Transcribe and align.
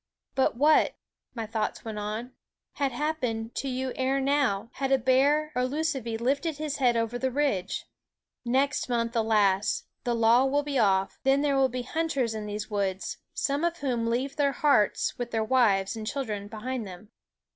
"But 0.35 0.57
what," 0.57 0.95
my 1.35 1.45
thoughts 1.45 1.85
went 1.85 1.99
on," 1.99 2.31
had 2.81 2.91
happened 2.91 3.53
to 3.53 3.69
you 3.69 3.91
ere 3.95 4.19
now, 4.19 4.71
had 4.73 4.91
a 4.91 4.97
bear 4.97 5.51
or 5.53 5.61
lucivee 5.67 6.17
lifted 6.19 6.57
his 6.57 6.77
head 6.77 6.97
over 6.97 7.19
the 7.19 7.29
ridge? 7.29 7.85
Next 8.43 8.89
month, 8.89 9.15
alas! 9.15 9.83
the 10.03 10.15
law 10.15 10.45
will 10.45 10.63
be 10.63 10.79
off; 10.79 11.19
then 11.21 11.43
there 11.43 11.55
will 11.55 11.69
be 11.69 11.83
hunters 11.83 12.33
in 12.33 12.47
these 12.47 12.67
woods, 12.67 13.17
some 13.35 13.63
of 13.63 13.77
whom 13.77 14.07
leave 14.09 14.37
their 14.37 14.53
hearts, 14.53 15.19
with 15.19 15.29
their 15.29 15.43
wives 15.43 15.95
and 15.95 16.07
children, 16.07 16.47
behind 16.47 16.87
them. 16.87 17.11